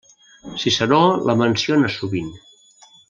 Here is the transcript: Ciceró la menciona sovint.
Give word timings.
Ciceró 0.61 1.01
la 1.29 1.35
menciona 1.43 1.93
sovint. 1.99 2.33